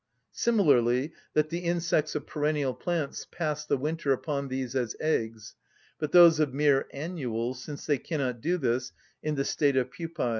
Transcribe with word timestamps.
Similarly, 0.31 1.13
that 1.35 1.49
the 1.49 1.59
insects 1.59 2.15
of 2.15 2.25
perennial 2.25 2.73
plants 2.73 3.27
pass 3.29 3.63
the 3.67 3.77
winter 3.77 4.11
upon 4.11 4.47
these 4.47 4.73
as 4.73 4.95
eggs; 4.99 5.53
but 5.99 6.11
those 6.11 6.39
of 6.39 6.55
mere 6.55 6.87
annuals, 6.91 7.63
since 7.63 7.85
they 7.85 7.99
cannot 7.99 8.41
do 8.41 8.57
this, 8.57 8.93
in 9.21 9.35
the 9.35 9.45
state 9.45 9.75
of 9.77 9.91
pupæ. 9.91 10.29